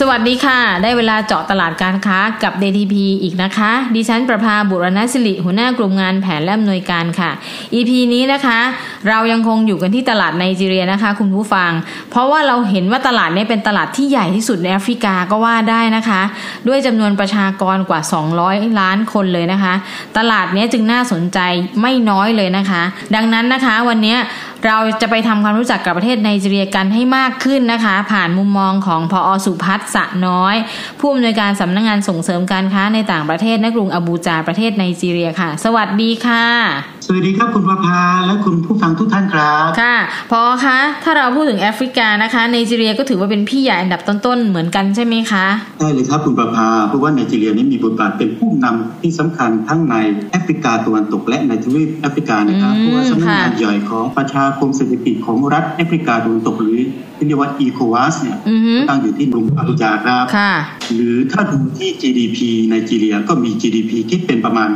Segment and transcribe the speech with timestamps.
[0.00, 7.30] สวัสดีค่ะ ได้เวลาเจาะตลาดการค้ากับ DTP อีกนะคะ ดิฉันประภาบุรณศิริหัวหน้ากลุ่มงานแผนและอำนวยการค่ะ
[7.74, 8.58] EP นี้นะคะ
[9.08, 11.70] เรายังคงอยู่กันที่ตลาดไนจีเรียนะคะ คุณผู้ฟัง
[12.10, 16.22] เพราะว่าเราเห็นว่าตลาดนี้เป็นตลาดที่ใหญ่ที่สุดในแอฟริกาก็ว่าได้นะคะ
[16.68, 18.00] ด้วยจำนวนประชากรกว่า
[18.40, 19.74] 200 ล้านคนเลยนะคะ
[20.18, 21.38] ตลาดนี้จึงน่าสนใจ
[21.80, 22.82] ไม่น้อยเลยนะคะ
[23.14, 24.16] ดังนั้นนะคะ วันนี้
[24.66, 30.56] เราจะไปทำความรู้จักกับประเทศไนจีเรียกันให้มากขึ้นนะคะ ผ่านมุมมองของพออสุพัฒน์สะน้อย
[30.98, 39.96] ผู้อำนวยการสำนักงงานส่งเสริมการค้าในต่างประเทศนกรุงอบูจาประเทศไนจีเรียค่ะ สวัสดีค่ะ สวัสดีครับคุณประภาและคุณผู้ฟังทุกท่านครับค่ะ
[40.30, 45.46] พอคะถ้าเราพูดถึงแอฟริกานะคะไนจีเรียก็ถือว่าเป็นพี่ใหญ่อันดับต้นๆเหมือนกันใช่ไหมคะ
[45.78, 49.94] ใช่เลยครับคุณประภาเพราะว่าไนจีเรียนี้มีบทบาทเป็นผู้นำที่สำคัญทั้งใน
[50.30, 56.78] แอฟริกาตะวันตกและในทวีปแอฟริกานะครับเพราะว่าสำนักงานใหญ่ของประชาคมเศรษฐกิจของรัฐแอฟริกาตะวันตกหรือ
[57.24, 58.38] ที่เรียกว่าอีโควาสเนี่ย
[58.88, 60.24] ตั้งอยู่ที่กรุงอาบูจาครับ
[60.94, 62.38] หรือถ้าดูที่ GDP
[62.70, 64.68] ในจีเรียก็มี GDP คิดเป็นประมาณ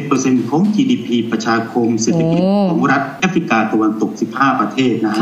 [0.00, 5.14] 70%ของ GDP ประชาคมเศรษฐกิจของรัฐแอฟริกาตะวันตก 15 ประเทศนะ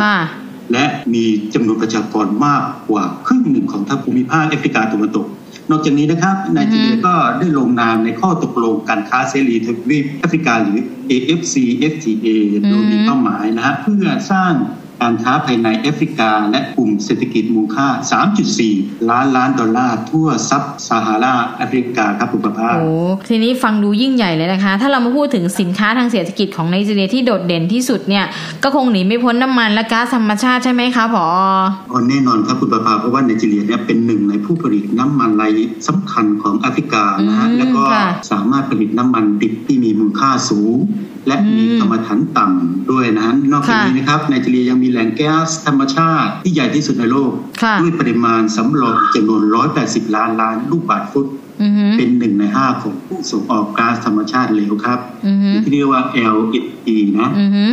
[0.72, 1.24] และมี
[1.54, 5.26] จำนวนประชากรมากกว่าครึ่งหนึ่งของทั้งภูมิภาคแอฟริกาตะวันตก
[5.70, 10.78] นอกจากนี้นะครับไนจีเรียก็ได้ลงนามในข้อตกลงการค้าเสรีทวีปแอฟริกาหรือ
[11.10, 12.28] AFCFTA
[12.68, 14.52] โดยมีเป้าหมายนะฮะเพื่อสร้าง
[15.04, 17.86] การค้าภายในแอฟริกา และกลุ่มเศรษฐกิจมูลค่า
[18.48, 22.88] 3.4 ล้านล้านดอลลาร์ทั่วซับซาฮาราแอฟริกาครับคุณประภาโอ้
[23.28, 28.24] ทีนี้ฟังดูยิ่งใหญ่เลยนะคะ ถ้าเรามาพูดถึงสินค้าทางเศรษฐกิจของไนจีเรียที่โดดเด่นที่สุดเนี่ย
[28.62, 31.26] ก็คงหนีไม่พ้นน้ำมันและก๊าซธรรมชาติใช่ไหมคะผอ
[31.90, 35.52] อ๋อแน่นอนครับคุณประภาเพราะว่าไนจีเรียเนี่ยเป็นหนึ่งในผู้ผลิตน้ำมันราย
[35.88, 37.82] สำคัญของแอฟริกานะฮะแล้วก็
[38.30, 40.76] สามารถผลิตน้ำมันดิบที่มีมูลค่าสูง
[41.26, 47.32] และมีกรรมฐานต่ำด้วยนะนอกจากนี้นะครับไนจีเรียยังมีแหล่งแก๊สธรรมชาติที่ใหญ่ที่สุดในโลก
[47.80, 49.42] ด้วยปริมาณสำรองจำนวน
[49.78, 51.26] 180 ล้านล้านลูกบาทฟุต
[51.96, 54.98] เป็นหนึ่งในห้าของผู้ส่งออกก๊าซธรรมชาติเหลวครับ
[55.62, 56.02] ที่เรียกว่า
[56.36, 56.88] LNG
[57.18, 57.28] นะ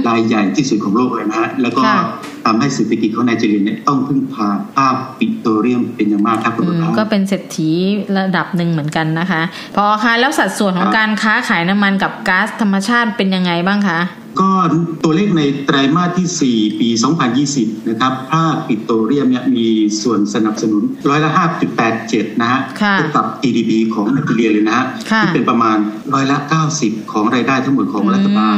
[0.07, 1.81] รายใหญ่ที่สุดของโลกเลยนะฮะแล้วก็
[2.45, 7.69] ทำให้เศรษฐกิจของไนจีเรียเนี่ยต้องพึ่งพาภาพปิโตรเลียมเป็นอย่างมากครับคุณผู้ชมก็เป็นเศรษฐี
[8.17, 9.41] ระดับหนึ่งเหมือนกันนะคะ
[9.75, 13.99] พอคะแล้วสัดส่วนของการค้าขายน้ำมันกับก๊าซธรรมชาติเป็นยังไงบ้างคะ
[14.39, 14.49] ก็
[15.03, 16.89] ตัวเลขในไตรมาสที่ 4 ปี
[17.39, 19.67] 2020 นะครับภาคปิโตรเลียมเนี่ยมี
[20.01, 21.31] ส่วนสนับสนุนร้อยละ
[21.85, 22.59] 5.87 นะฮะ
[22.95, 24.85] เท่ากับ GDP ของนักเรียนเลยนะฮะ
[25.17, 25.77] ที่เป็นประมาณ
[26.13, 26.37] ร้อยละ
[26.73, 28.57] 90 ของรายได้ทั้งหมดของรัฐบาล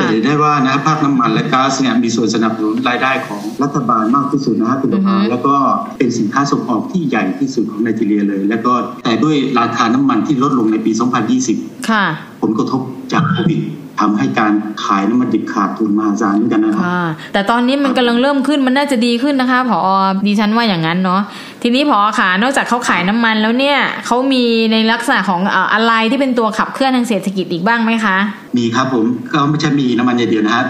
[0.00, 5.56] จะเห็นได้ว่านะภาคน้ำมันและก๊าซเนี่ยมีส่วนสนับสนุนรายได้ของรัฐบาลมากที่สุดนะฮะคุณผู้ชมแล้วก็
[5.98, 8.72] เป็นสินค้าส่งออกที่ใหญ่ที่สุดของไนจีเรียเลย แล้วก็
[9.04, 10.92] แต่ด้วยราคาน้ำมันที่ลดลงในปี
[11.46, 13.60] 2020 ผลกระทบจากโควิด
[14.00, 14.52] ทำให้การ
[14.84, 16.84] ขายน้ำมันดิบขาดทุนมาศาลกันนะครับ
[17.32, 19.80] แต่ตอนนี้มันกำลังเริ่มขึ้นมันน่าจะดีขึ้นนะคะผอ
[20.26, 21.20] ดิฉันว่าอย่างนั้นเนาะ
[21.62, 25.40] ทีนี้ผอขานอกจากเขาขายน้ำมันแล้วเนี่ยเขามีในลักษณะของ
[25.72, 28.16] อะไรที่เป็นตัวขับเคลื่อนทางเศรษฐกิจอีกบ้างไหมคะ
[28.56, 30.66] มีครับผมก็ไม่ใช่มีน้ำมันอย่างเดียวนะครับ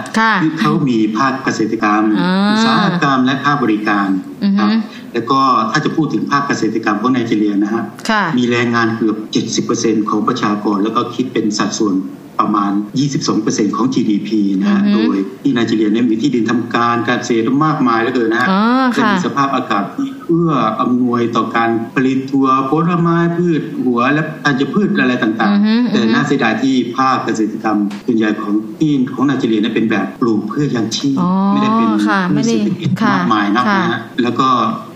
[0.59, 2.03] เขามีภาคเกษตรกรรม
[2.51, 4.07] อุตสาหกรรมและภาคบริการ
[4.59, 4.69] ครับ
[5.13, 5.39] แล้วก็
[5.71, 7.83] ถ้าจะพูดถึงภาคเกษตรกรรมของไนจีเรียนะฮะ
[8.37, 9.17] มีแรงงานเกือบ
[9.67, 11.95] 70%ของประชากรแล้วก็คิดเป็นสัดส่วน
[12.39, 12.71] ประมาณ
[13.23, 14.29] 22%ของ GDP
[14.61, 18.47] นะฮะ โดยที่ไนจีเรียเนี่ยมีที่ดินทำการการเกษตรมากมายแล้วเกินนะฮะ
[18.97, 20.51] จะมีสภาพอากาศที่เอื้อ
[20.81, 31.17] อำนวยต่อการผลิตถั่วผลไม้พืชหัวและอาจจะพืชอะไรต่างๆ แต่น่าเสียดายที่ภาคเกษตรกรรมส่วนใหญ่ของที่ของไนจีเรียเนี่ยเป็นแบบปลูกเพื่อยังชีพ
[31.53, 31.89] ไม่ได้เป็น
[32.45, 34.47] เศรษฐกิจมากมายนักนะฮะแล้วก็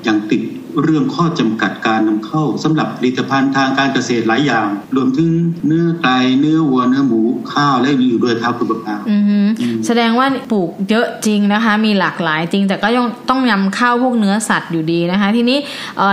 [0.07, 0.41] ยังติด
[0.83, 5.29] เรื่องข้อจำกัดการนำเข้าสำหรับผลิตภัณฑ์ทางการเกษตรหลายอย่าง รวมถึง
[5.67, 7.21] เนื้อไก่เนื้อวัวเนื้อหมู
[7.53, 8.95] ข้าวและอยู่ด้วยครับคุณประภา
[9.85, 15.57] แสดงว่าปลูกเยอะจริงนะคะ มีหลากหลายจริง แต่ก็ยังต้องนำเข้าพวกเนื้อสัตว์อยู่ดีนะคะ ทีนี้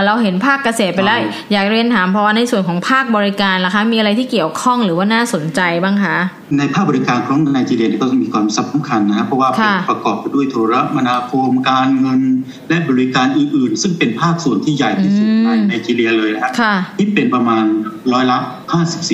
[0.05, 1.19] เราเห็นภาคเกษตรไปแล้ว
[1.51, 6.17] อยากเรียนถามเพราะว่าในส่วนของภาคบริการล่ะคะ มีอะไรที่เกี่ยวข้องหรือว่าน่าสนใจบ้างคะ
[6.57, 9.49] ในภาคบริการของไนจีเรียก็มีความสำคัญนะเพราะว่า
[9.89, 12.21] ประกอบไปด้วยโทรคมนาคมการเงิน
[12.69, 16.53] และบริการอื่นๆ ซึ่งเป็นภาคส่วนที่ใหญ่ที่สุดในไนจีเรียเลยนะครับ
[16.97, 17.65] ที่เป็นประมาณ
[18.13, 18.37] ร้อยละ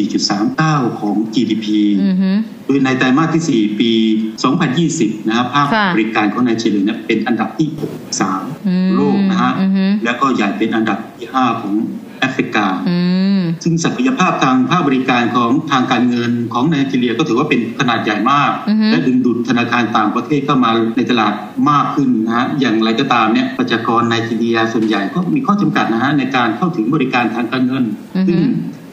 [0.08, 1.66] 54.39 ของ GDP
[2.66, 3.92] โดยในไตรมาสที่ 4 ปี
[4.62, 7.68] 2020 นะครับภาคบริการของไนจีเรียเป็นอันดับที่
[8.32, 9.52] 63 โลกนะฮะ
[10.06, 11.74] แล้วก็ใหญ่เป็นอันดับที่ 5 ของ
[12.20, 12.68] แอฟริกา
[13.64, 21.34] ซึ่งศักยภาพทางภาคบริการของทางการเงินของไนจีเรียก็ถือว่าเป็นขนาดใหญ่มากอือฮึและดึงดูดธนาคารต่างประเทศเข้ามาในตลาด
[21.70, 27.86] มากขึ้นนะฮะอย่างไรก็ตามเนี่ยประชากรไนจีเรียส่วนใหญ่ก็มีข้อจำกัดนะฮะในการเข้าถึงบริการทางการเงิน
[28.16, 28.40] อือฮึซึ่ง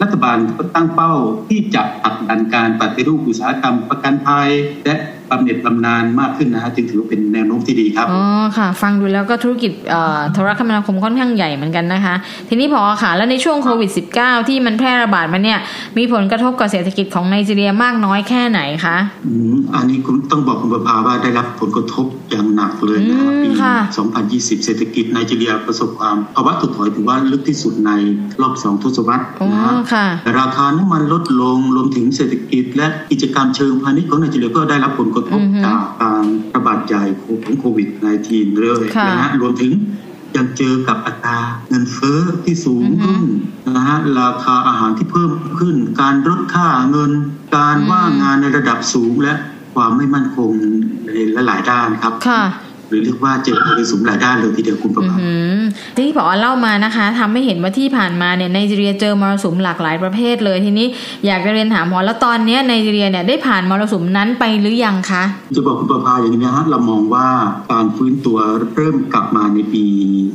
[0.03, 1.13] รัฐบาลก็ตั้งเป้า
[1.49, 4.49] ที่จะผลักดันการปฏิรูปอุตสาหกรรมประกันภัย
[4.85, 4.97] และ
[5.31, 8.23] บำเหน็จบำนาญมากขึ้นนะฮะจึงถือว่าเป็นแนวโน้มที่ดีครับอ๋อ
[8.57, 12.15] ค่ะ ฟังดูแล้วก็ธุรกิจเอ่อโทรคมนาคมค่อนข้างใหญ่เหมือนกันนะคะ
[12.49, 15.59] ทีนี้พอค่ะ แล้วในช่วงโควิด -19 ที่มันแพร่ระบาดมาเนี่ย
[15.99, 18.97] มีผลกระทบกับเศรษฐกิจของไนจีเรียมากน้อยแค่ไหนคะ
[19.27, 23.75] อืมอันนี้คุณต้องบอกคุณประภาว่าได้รับผลกระทบอย่างหนักเลยนะครับอืมปีค่ะ
[24.21, 27.91] 2020 เศรษฐกิจไนจีเรียประสบความภาวะถดถอยถือว่าลึกที่สุดใน
[28.41, 30.07] รอบสองทศวรรษอ๋อนะฮะค่ะ
[30.39, 36.25] ราคาน้ำมันลดลงรวมถึงเศรษฐกิจ และกิจกรรมเชิงพาณิชย์ของไนจีเรียก็ได้รับผลกระทบอือฮึจากการ
[36.55, 37.89] ระบาดใหญ่ของโควิด
[38.25, 39.73] -19 เลยค่ะนะฮะรวมถึง
[40.37, 41.39] ยังเจอกับอัตรา
[41.69, 43.23] เงินเฟ้อที่สูงขึ้น
[43.77, 47.13] นะฮะราคาอาหารที่เพิ่มขึ้น การลดค่าเงิน
[47.57, 49.35] การว่างงานในระดับสูงและ
[49.75, 50.51] ความไม่มั่นคง
[51.07, 51.11] ใน
[51.47, 52.43] หลายๆด้านครับค่ะ
[52.91, 55.57] หรือเรียกว่าเจอมรสุมหลายด้านเลยทีเดียวคุณประอือภาหือ
[55.97, 60.87] ที่พอเล่ามานะคะทำให้เห็นว่าที่ผ่านมาเนี่ยไนจีเรียเจอมรสุมหลากหลายประเภทเลยทีนี้
[61.27, 65.23] อยากจะเรียนถามพอแล้วตอนเนี้ยไนจีเรียเนี่ยได้ผ่านมรสุมนั้นไปหรือยังคะ
[65.57, 67.27] จะบอกคุณประภาอย่างนี้นะฮะเรามองว่า
[67.73, 68.39] การฟื้นตัว
[68.77, 69.85] เริ่มกลับมาในปี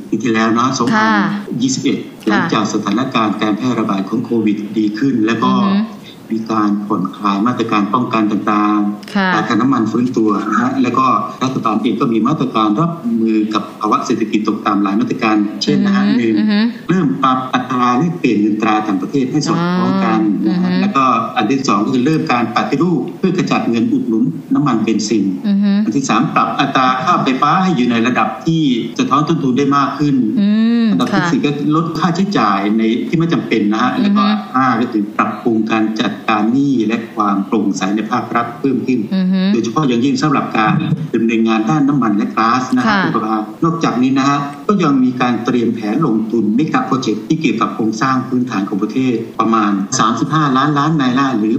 [0.10, 1.12] ปีที่แล้วนะค่ะ
[1.50, 5.95] 2021 หลังจากสถานการณ์การแพร่ระบาดของโควิดดีขึ้น แล้วก็อือฮึ
[6.32, 8.80] มีการผ่อนคลายมาตรการป้องกันต่าง
[9.16, 11.06] ค่ะๆราคาน้ำมันฟื้นตัวนะฮะแล้วก็
[11.44, 12.92] รัฐบาลเองก็มีมาตรการรับ
[13.22, 21.04] มือกับภาวะเศรษฐกิจตกต่ำหลายมาตรการ เช่นนะฮะหนึ่งอือฮึเริ่มปรับอัตราแลกเปลี่ยนเงินตราต่างประเทศให้สอดคล้องกันนะฮะอ๋ออือฮึแล้วก็
[21.38, 24.24] อันที่สองก็คือเริ่มการปฏิรูปเพื่อกระจัดเงินอุดหนุน
[24.54, 28.62] น้ำมันเบนซินอือหืออันที่สามปรับอัตราค่าไฟฟ้าให้อยู่ในระดับที่
[29.00, 30.16] สะท้อนต้นทุนได้มากขึ้น
[30.96, 40.74] อืมอันดับที่ค่ะสี่ก็ลดค่าใช้จ่ายในที่ไม่จำเป็นนะฮะแล้วก็อือฮึห้าก็คือปรับปรุงการจัดการหนี้และความโปร่งใสในภาครัฐเพิ่มขึ้นอือหือโดยเฉพาะอย่างยิ่งสำหรับการ
[41.16, 49.72] ดำเนินงานด้านน้ำมันและก๊าซนะฮะค่ะคุณประภานอกจากนี้นะฮะก็ยังมีการเตรียมแผนลงทุนในกับโปรเจกต์ที่เกี่ยวกับโครงสร้างพื้นฐานของประเทศประมาณ
[50.14, 51.56] 35 ล้านล้านไนล่าหรือ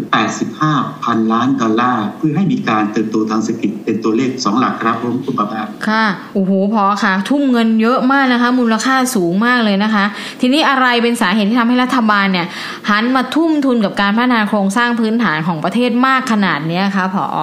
[0.52, 6.04] 85 พันล้านดอลลาร์เพื่อให้มีการเติบโตทางเศรษฐกิจเป็นตัวเลข 2 หลักครับผมคุณประภาค่ะ
[6.34, 10.04] โอ้โหพอค่ะ ทุ่มเงินเยอะมากนะคะ มูลค่าสูงมากเลยนะคะ
[10.40, 12.46] ทีนี้อะไรเป็นสาเหตุที่ทำให้รัฐบาลเนี่ย
[12.90, 17.40] หันมาทุ่มทุนกับการพัฒนาโครงสร้างพื้นฐานของประเทศมากขนาดนี้คะผอ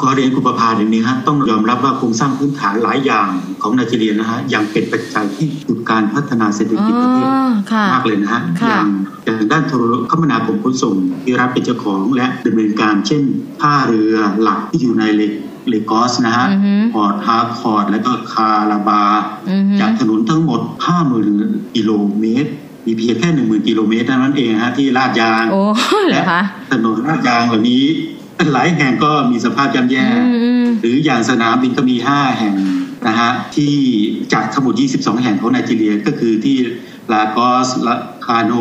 [0.00, 3.28] ขอเรียนคุณประภาอย่างนี้ฮะต้องยอมรับว่าโครงสร้างพื้นฐานหลายอย่าง
[3.62, 7.28] ของไนจีเรียนะฮะยังเป็นปัจจัยที่จุดการพัฒนาเศรษฐอ๋อกิจประเทศ
[7.72, 8.88] ค่ะมากเลยนะฮะค่ะอย่าง
[9.24, 13.22] อย่างด้านโทรคมนาคมขนส่งที่รัฐเป็นเจ้าของและดำเนินการเช่น
[13.60, 15.22] ท่าเรือหลักที่อยู่ในเล
[15.68, 19.04] เลกอสนะฮะอือฮึพอร์ตฮาร์คอร์ดและก็คาลาบาร์
[19.48, 20.60] อือหือจากถนนทั้งหมด
[21.18, 22.50] 50,000กิโลเมตร
[22.86, 25.62] มีเพียงแค่10,000กิโลเมตรเท่านั้นเองฮะที่ลาดยางโอ้
[26.08, 26.42] เหรอคะ
[26.72, 27.84] ถนนลาดยางเหล่านี้
[28.52, 32.54] หลายแห่งก็มีสภาพย่ำแย่อืมอืมหรืออย่างสนามบินก็มี5แห่ง
[33.06, 33.74] นะฮะที่
[34.32, 36.56] จากทั้งหมด 22 แห่งของไนจีเรียก็คือที่
[37.12, 37.94] ลากอสลา
[38.26, 38.52] คาโน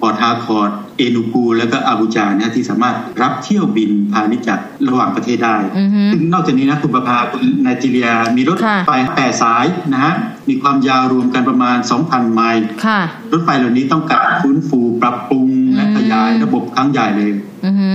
[0.00, 7.18] พอร์ตฮาร์คอร์ดเอนูกูแล้วก็อาบูจานะฮะที่สามารถรับเที่ยวบินพาณิชย์จากระหว่างประเทศได้อือฮึซึ่งนอกจากนี้นะคุณประภา
[7.62, 10.14] ไนจีเรีย มีรถค่ะไฟแปดสายนะฮะ
[10.48, 13.00] มีความยาวรวมกันประมาณ 2,000 ไมล์ค่ะ
[13.32, 17.49] รถไฟเหล่านี้ต้องการฟื้นฟูปรับปรุงและขยายระบบครั้งใหญ่เลยอือหือ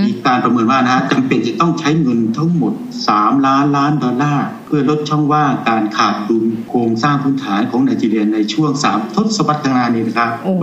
[0.06, 2.72] มีการประเมินว่านะฮะจำเป็นจะต้องใช้เงินทั้งหมด
[3.08, 10.62] สามล้านล้านดอลลาร์เพื่อลดช่องว่างการขาดดุลโครงสร้างพื้นฐานของไนจีเรียในช่วง 3 ทศวรรษข้างหน้านี้นะครับโอ้โห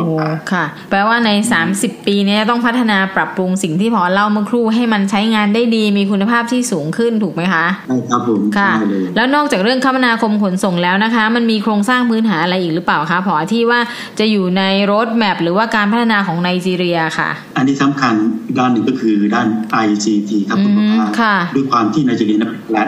[0.52, 1.30] ค่ะ แปลว่าใน
[1.70, 13.80] 30 ปีเนี้ต้องพัฒนาปรับปรุงสิ่งที่พอเล่าเมื่อครู่ให้มันใช้งานได้ดีมีคุณภาพที่สูงขึ้นถูกไหมคะใช่ครับผมค่ะใช่เลยแล้วนอกจากเรื่องคมนาคมขนส่งแล้วนะคะ มันมีโครงสร้างพื้นฐานอะไรอีกหรือเปล่าคะพอที่ว่า
[14.20, 18.14] จะอยู่ในรถแมพหรือว่าการพัฒนาของไนจีเรียค่ะ อันนี้สำคัญ
[18.58, 19.48] ด้านหนึ่งก็คือด้าน
[19.86, 22.88] ICT ครับคุณประภาอืมค่ะด้วยความที่ไนจีเรียนั้นเป็นแหละ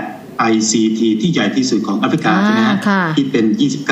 [0.54, 3.46] ICT ที่ใหญ่ที่สุดของแอฟริกาอ่าใช่ไหมฮะค่ะที่เป็น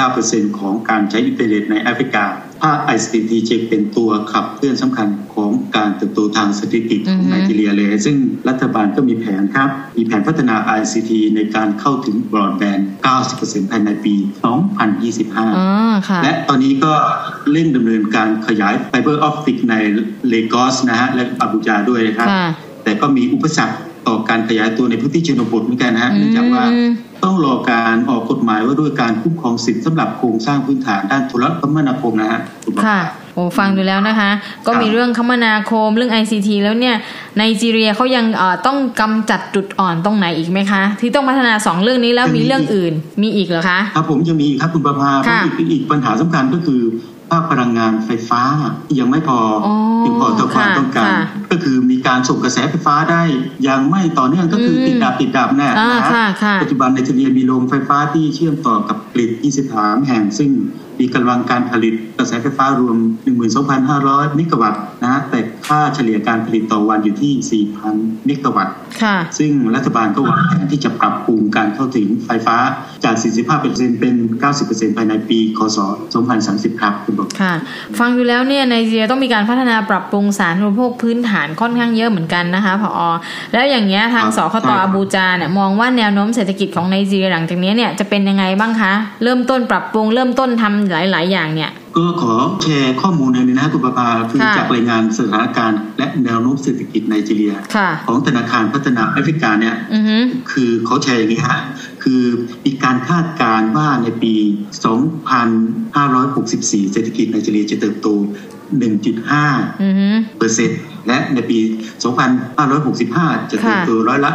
[0.05, 2.25] 29%ของการใช้อินเทอร์เน็ตในแอฟริกา
[2.62, 8.15] ภาค ICT จะเป็นตัวขับเคลื่อนสำคัญของการเติบโตทางเศรษฐกิจของอือฮึไนจีเรียเลย ซึ่ง
[8.50, 12.88] รัฐบาลก็มีแผนครับ มีแผนพัฒนา ICT ในการเข้าถึงบรอดแบนด์
[13.29, 14.15] 90%ภายในปี
[14.85, 16.93] 2025อ๋อค่ะและตอนนี้ก็
[17.51, 19.75] เร่งดำเนินการขยาย fiber optic ใน
[20.29, 22.47] เลกอสนะฮะและอาบูจาด้วยนะครับค่ะ
[22.83, 23.75] แต่ก็มีอุปสรรค
[24.07, 26.63] ต่อการขยายตัวในพื้นที่ชนบทเหมือนกันนะฮะอืมเนื่องจากว่า
[27.24, 33.00] ต้องรอการออกกฎหมายว่าด้วยการคุ้มครองสิทธิสำหรับโครงสร้างพื้นฐานด้านโทรคมนาคมนะฮะคุณบอกค่ะ
[33.33, 34.29] โอ้ฟังดูแล้วนะคะ
[34.67, 36.95] ก็มีเรื่องคมนาคมเรื่อง ICT แล้วเนี่ย
[37.38, 46.81] ไนจีเรียเขายังเอ่อต้องกำจัดจุดอ่อนตรงไหนอีกไหมคะ ที่ต้องพัฒนาสองเรื่องนี้แล้วมีเรื่องอื่นมีอีกเหรอคะครับผมยังมีอีกครับคุณประภาค่ะอีกอีกปัญหาสำคัญก็คือ
[47.12, 48.41] ภาพพลังงานไฟฟ้า
[48.99, 53.23] ยังไม่พออ๋อเพียงพอต่อความค่ะต้องการค่ะก็คือมีการส่งกระแสไฟฟ้าได้
[53.67, 59.31] ยังไม่ต่อเนื่องก็คืออมติดดับติดดับแน่อ่านะค่ะค่ะปัจจุบันในจีเรียมีโรงไฟฟ้าที่เชื่อมต่อกับกริด
[59.69, 60.49] 23แห่งซึ่ง
[61.00, 62.97] มีกำลังการผลิตกระแสไฟฟ้ารวม
[63.67, 72.57] 12,500 เมกะวัตต์นะฮะแต่ค่าเฉลี่ยการผลิตต่อวันอยู่ที่ 4,000 เมกะวัตต์ค่ะซึ่งรัฐบาลก็วางแผนที่จะปรับปรุงการเข้าถึงไฟฟ้า
[73.03, 73.15] จาก
[73.57, 74.15] 45%เป็น
[74.55, 75.77] 90%ภายในปี คศ
[76.29, 77.53] 2030 ครับคุณบอกค่ะ
[78.00, 83.00] ฟังดูแล้วเนี่ยไนจีเรียต้องมีการพัฒนาปรับปรุงสาธารณูปโภคพื้นฐานค่อนข้างเยอะเหมือนกันนะคะผอ
[83.53, 100.17] แล้วอย่างเงี้ยทางครับสคตใช่ครับอาบูจาเนี่ยมองว่าแนวโน้มเศรษฐกิจของไนจีเรียหลังจากเนี้ยเนี่ยจะเป็นยังไงบ้างคะ เริ่มต้นปรับปรุงเริ่มต้นทำหลาย ๆ อย่างเนี่ย ก็ขอแชร์ข้อมูลในอยนี้นะคุณประภาคือค่ะจากรายงานสถานการณ์และแนวโน้มเศรษฐกิจไนจีเรียค่ะของธนาคารพัฒนาแอฟริกาเนี่ยอือฮึ
[100.51, 101.59] คือเขาแชร์อย่างนี้ฮะ
[102.03, 102.21] คือ
[102.65, 104.35] มีการคาดการณ์ว่าในปี
[105.63, 108.07] 2564 เศรษฐกิจไนจีเรียจะเติบโต
[108.73, 111.59] 1.5อือฮึเปอร์เซ็นต์และในปี
[112.55, 114.31] 2565 จะเติบโตร้อยละ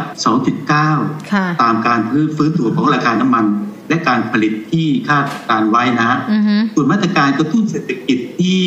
[0.65, 1.99] 2.9ค่ะตามการ
[2.35, 3.45] ฟื้นตัวของราคาน้ำมัน
[3.89, 8.63] และการผลิตที่คาดการไว้นะฮะอือฮึส่วนมาตรการกระตุ้นเศรษฐกิจที่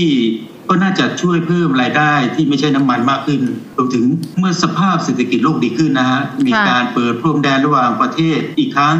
[0.68, 3.40] ก็น่าจะช่วยเพิ่มรายได้ที่ไม่ใช่น้ำมันมากขึ้น
[3.76, 4.04] รวมถึง
[4.38, 8.96] เมื่อสภาพเศรษฐกิจโลกดีขึ้นนะฮะมีการเปิดพรมแดนระหว่างประเทศอีกครั้ง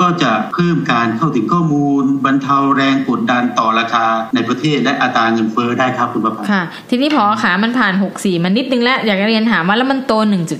[0.00, 10.12] ก็จะเพิ่มการเข้าถึงข้อมูล บรรเทาแรงกดดันต่อราคาในประเทศและอัตราเงินเฟ้อได้ครับคุณประภาค่ะ ทีนี้พอขามันผ่าน 64 มันนิดนึงแล้ว อยากจะเรียนถามว่าแล้วมันโต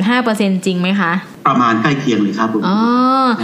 [0.05, 1.13] 1.5%จริงไหมคะ
[1.47, 2.79] ประมาณใกล้เคียงเลยครับผมอ๋อ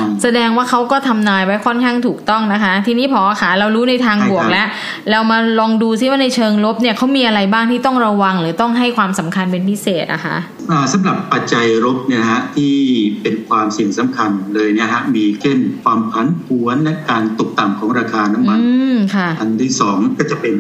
[0.09, 4.67] มแสดงว่าเขาก็ทำนายไว้ค่อนข้างถูกต้องนะคะ ทีนี้พอขาเรารู้ในทางใช่ครับบวกแล้ว
[5.11, 10.37] เรามาลองดูซิว่าในเชิงลบเนี่ยเขามีอะไรบ้างที่ต้องระวังหรือต้องให้ความสำคัญเป็นพิเศษนะคะ
[10.71, 12.75] อ่าสำหรับปัจจัยลบเนี่ยนะฮะที่
[13.23, 20.55] เป็นความเสี่ยงสำคัญเลยเนี่ยฮะมีเช่นความผันผวนและการตกต่ำของราคาน้ำมันอืมค่ะอันที่สองก็จะเป็น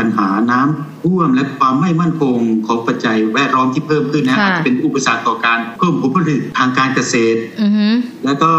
[0.00, 7.86] ปัญหาน้ำท่วมและความไม่มั่นคงของปัจจัยแวดล้อมที่เพิ่มขึ้นนะค่ะอาจจะเป็นอุปสรรคต่อการเพิ่มผลผลิตทางการเกษตรอือฮึ
[8.24, 8.50] แล้วก็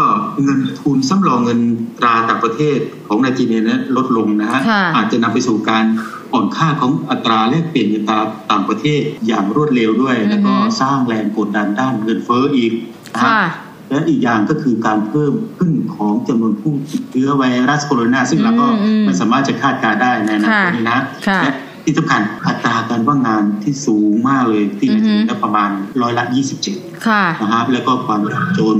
[0.42, 1.60] เงินทุนสำรองเงิน
[1.98, 5.84] ตราต่างประเทศของไนจีเรียนะลดลงนะฮะค่ะอาจจะนำไปสู่การ
[6.32, 8.20] อ่อนค่าของอัตราแลกเปลี่ยนเงินตรา
[8.50, 12.72] ต่างประเทศอย่างรวดเร็วด้วย แล้วก็สร้างแรงกดดันด้านเงินเฟ้ออีก
[13.14, 13.42] นะฮะค่ะ
[13.90, 20.98] และอีกอย่างก็คือการเพิ่มขึ้นของจำนวนผู้ติดเชื้อไวรัสโคโรนา ซึ่งเราก็อืมอืมไม่สามารถจะคาดการณ์ได้ในอนาคตนี้นะ
[21.28, 21.52] ค่ะและ
[21.84, 25.70] ที่สำคัญอัตราการว่างงานที่สูงมากเลยที่อืในอฮึจีนประมาณ
[26.02, 26.24] ร้อยละ
[26.64, 28.78] 27ค่ะนะฮะแล้วก็ความยากจน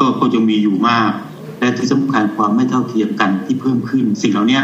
[0.00, 1.10] ก็ก็ยังมีอยู่มาก
[1.60, 4.60] และที่สำคัญความไม่เท่าเทียมกันที่เพิ่มขึ้น สิ่งเหล่านี้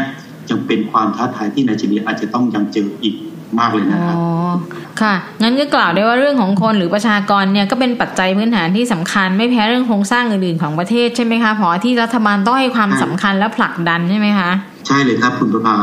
[0.49, 3.15] ยังเป็นความท้าทายที่ไนจีเรียอาจจะต้องยังเจออีก
[3.59, 4.21] มากเลยอ๋นะครับอ
[5.01, 14.51] ค่ะงั้นก็กล่าวได้ว่าเรื่องของคนหรือประชากรเนี่ยก็เป็นปัจจัยพื้นฐานที่สำคัญ ไม่แพ้เรื่องโครงสร้างอื่นๆของประเทศใช่ไหมคะพอที่รัฐบาลต้องให้ความสำคัญและผลักดันใช่ไหมคะ
[14.87, 15.75] ใช่เลยครับคุณประภา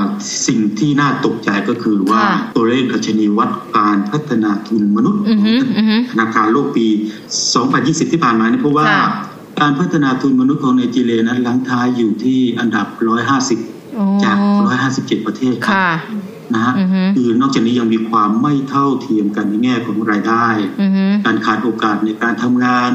[0.46, 6.86] สิ่งที่น่าตกใจก็คือว่าค่ะตัวเลขดัชนีวัดการพัฒนาทุนมนุษย์อือฮึอือฮึธนาคารโลกปี
[7.50, 9.06] 2020 ที่ผ่านมานี่เพราะว่าค่ะ
[9.60, 12.86] การพัฒนาทุนมนุษย์ของไนจีเรียนั้นหลังท้ายอยู่ที่อันดับ
[13.40, 14.36] 150โอ้จาก
[14.82, 15.90] 157 ประเทศครับค่ะ
[16.54, 20.46] นะฮะอือฮึคือนอกจากนี้ยังมีความไม่เท่าเทียมกันในแง่ของรายได้
[20.80, 22.90] อือฮึการขาดโอกาสในการทำงาน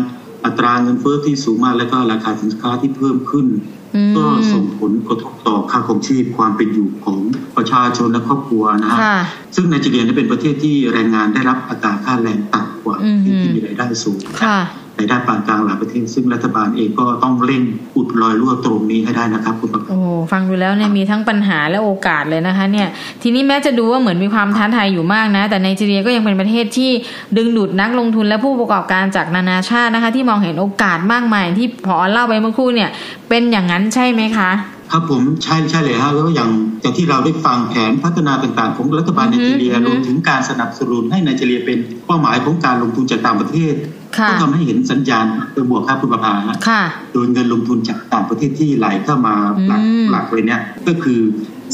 [0.46, 3.48] อัตราเงินเฟ้อที่สูงมากและก็ราคาสินค้าที่เพิ่มขึ้น
[3.96, 7.20] อืมก็ส่งผลกระทบต่อค่าของชีพความเป็นอยู่ของ
[7.58, 9.20] ประชาชนและครอบครัวนะฮะค่ะ
[9.56, 17.62] ซึ่งไนจีเรียเนี่ยเป็นประเทศที่แรงงานได้รับอัตราค่าแรงต่ำกว่าอืมประเทศที่มีรายได้สูงค่ะรายได้ปานกลางหลายประเทศ ซึ่งรัฐบาลเองก็ต้องเร่ง
[17.96, 22.88] อุดรอยรั่วตรงนี้ให้ได้นะครับคุณประกาศโอ้ฟังดูแล้วเนี่ยมีทั้งปัญหาและโอกาสเลยนะคะเนี่ย
[23.22, 26.92] ทีนี้แม้จะดูว่าเหมือนมีความท้าทายอยู่มากนะ แต่ไนจีเรียก็ยังเป็นประเทศที่
[27.38, 32.90] ดึงดูดนักลงทุนและผู้ประกอบการจากนานาชาตินะคะ ที่มองเห็นโอกาสมากมายที่พอเล่าไปเมื่อครู่เนี่ย
[33.30, 34.52] เป็นอย่างนั้นใช่ไหมคะ
[34.92, 36.50] ครับผมใช่ใช่เลยฮะแล้วก็อย่าง
[36.82, 43.74] อย่างที่เราได้ฟังแผนพัฒนาต่างๆ ของรัฐบาลอืไนอฮึจีเรียอือฮึรวมถึงการสนับสนุนให้ไนจีเรียเป็นเป้าหมายของการลงทุนจากต่างประเทศ
[44.18, 46.84] ค่ะก็ทำให้เห็นสัญญาณเชิงบวกครับคุณประภาฮะค่ะ
[47.14, 51.20] โดยเงินลงทุนจากต่างประเทศที่ไหลเข้ามาอืมหลักหลักเลยเนี่ยก็คือ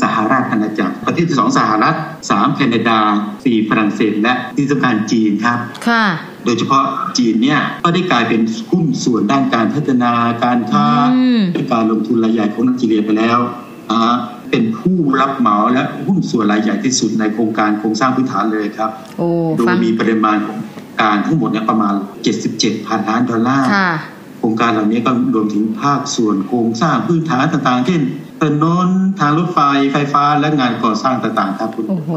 [0.02, 1.96] สหราชอาณาจักร ประเทศที่สองสหรัฐ
[2.30, 3.00] สามแคนาดา
[3.44, 6.06] สี่ฝรั่งเศสและที่สำคัญจีนครับค่ะ
[6.46, 6.84] โดยเฉพาะ
[7.18, 10.14] จีนเนี่ยก็ได้กลายเป็นหุ้นส่วนด้านการพัฒนา
[10.44, 10.86] การค้า
[11.16, 13.40] อืมและการลงทุนรายใหญ่ของไนจีเรียไปแล้ว
[13.92, 14.16] อ่า
[14.52, 20.58] เป็นผู้รับเหมาและหุ้นส่วนรายใหญ่ที่สุดในโครงการโครงสร้างพื้นฐานเลยครับโอ้โดฟัยงมีปริมาณของ
[21.02, 21.94] การทั้งหมดเนี่ยประมาณ
[22.42, 23.92] 77พันล้านดอลลาร์ค่ะ
[24.40, 28.02] โครงการเหล่านี้ก็รวมถึงภาคส่วนโครงสร้างพื้นฐานต่างๆ เช่น
[28.42, 28.88] ถนน
[29.20, 29.60] ทางรถไฟ
[29.92, 32.12] ไฟฟ้าและงานก่อสร้างต่างๆครับคุณโอ้โห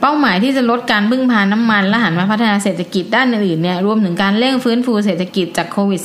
[0.00, 6.00] เป้าหมายที่จะลดการพึ่งพาน้ำมัน และหันมาพัฒนาเศรษฐกิจด้านอื่นๆเนี่ยรวมถึงการเร่งฟื้นฟูเศรษฐกิจจากโควิด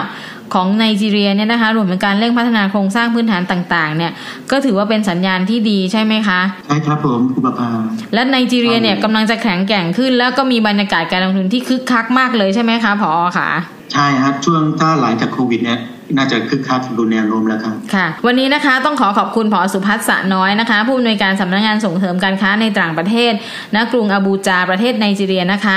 [0.00, 4.12] -19 ของไนจีเรียเนี่ยนะคะรวมถึงการเร่งพัฒนาโครงสร้างพื้นฐานต่างๆ เนี่ย
[4.50, 7.70] ก็ถือว่าเป็นสัญญาณที่ดีใช่ไหมคะใช่ครับผมคุณประภา
[8.14, 13.48] และไนจีเรียเนี่ยกำลังจะแข็งแกร่งขึ้น แล้วก็มีบรรยากาศการลงทุนที่คึกคักมากเลยใช่ไหมคะพอค่ะ
[13.92, 15.78] ใช่ครับช่วงถ้าหลังจากโควิดเนี่ย
[16.16, 23.32] น่าจะคึกคักดูแนวโน้มแล้วครับค่ะ วันนี้นะคะต้องขอขอบคุณผอสุพัฒน์สะน้อยนะคะ ผู้อำนวยการสำนักงานส่งเสริมการค้าในต่างประเทศ
[23.74, 25.76] ณกรุงอาบูจาประเทศไนจีเรียนะคะ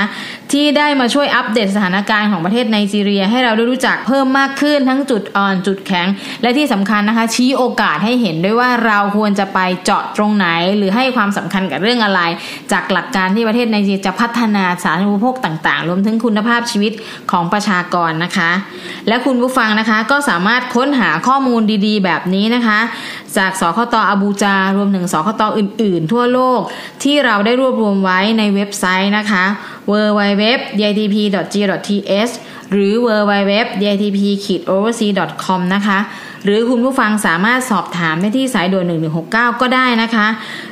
[0.52, 6.06] ที่ได้มาช่วยอัปเดตสถานการณ์ของประเทศไนจีเรีย ให้เราได้รู้จักเพิ่มมากขึ้นทั้งจุดอ่อนจุดแข็ง
[6.42, 12.20] และที่สำคัญนะคะ ชี้โอกาสให้เห็นด้วยว่าเราควรจะไปเจาะตรงไหน หรือให้ความสำคัญกับเรื่องอะไร
[12.72, 16.92] จากหลักการที่ประเทศไนจีเรียจะพัฒนาสาธารณูปโภคต่าง ๆ รวมถึงคุณภาพชีวิต
[17.32, 18.50] ของประชากรนะคะ
[19.08, 22.80] และคุณผู้ฟังนะคะก็สามารถค้นหาข้อมูลดีๆ แบบนี้นะคะ
[23.36, 26.60] จากสคตอาบูจารวมถึงสคตอื่น ๆ ทั่วโลก
[27.02, 29.44] ที่เราได้รวบรวมไว้ในเว็บไซต์นะคะ
[29.90, 31.62] www.ytp.g.th
[32.72, 35.98] หรือ www.ytp-oversea.com นะคะ
[36.44, 38.92] หรือคุณผู้ฟังสามารถสอบถามได้ที่สายด่วน
[39.24, 40.26] 1169 ก็ได้นะคะ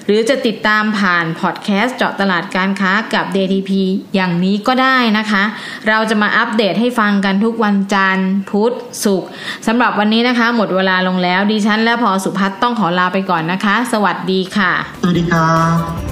[0.07, 3.71] หรือจะติดตามผ่านพอดแคสต์เจาะตลาดการค้ากับ DTP
[4.15, 5.43] อย่างนี้ก็ได้นะคะ
[5.89, 8.73] เราจะมาอัปเดตให้ฟังกันทุกวันจันทร์พุธ
[9.05, 9.29] ศุกร์
[9.67, 16.12] สำหรับวันนี้นะคะ หมดเวลาลงแล้วดิฉันและพอสุพัฒน์ต้องขอลาไปก่อนนะคะ สวัสดีค่ะ สวัสดีครับ